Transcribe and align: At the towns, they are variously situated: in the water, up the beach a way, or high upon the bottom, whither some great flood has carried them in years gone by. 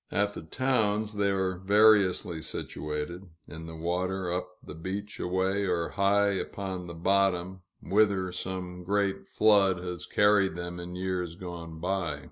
At 0.11 0.33
the 0.33 0.41
towns, 0.41 1.13
they 1.13 1.29
are 1.29 1.59
variously 1.59 2.41
situated: 2.41 3.29
in 3.47 3.67
the 3.67 3.75
water, 3.75 4.33
up 4.33 4.49
the 4.63 4.73
beach 4.73 5.19
a 5.19 5.27
way, 5.27 5.67
or 5.67 5.89
high 5.89 6.31
upon 6.31 6.87
the 6.87 6.95
bottom, 6.95 7.61
whither 7.83 8.31
some 8.31 8.83
great 8.83 9.27
flood 9.27 9.77
has 9.77 10.07
carried 10.07 10.55
them 10.55 10.79
in 10.79 10.95
years 10.95 11.35
gone 11.35 11.79
by. 11.79 12.19